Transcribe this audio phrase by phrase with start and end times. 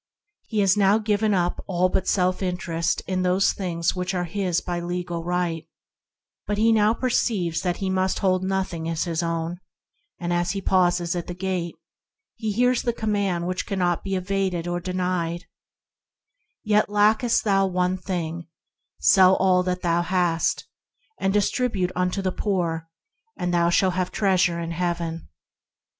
[0.47, 4.59] He has now given up all but self interest in the things that are his
[4.59, 5.67] by legal right,
[6.47, 9.59] but he now perceives that he must hold nothing as his own;
[10.19, 11.75] and as he pauses at the Gate,
[12.33, 15.45] he hears the command which cannot be evaded or denied,
[16.63, 18.47] "Yet lackest thou one thing;
[18.99, 20.65] sell all that thou hast,
[21.19, 22.37] and distribute unto the E.K.
[22.37, 25.29] 5] 64 ENTERING THE KINGDOM poor, and thou shalt have treasure in Heaven."